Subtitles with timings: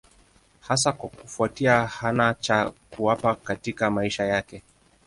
[0.61, 4.63] Hasa kwa kufuatia hana cha kuwapa katika maisha yake.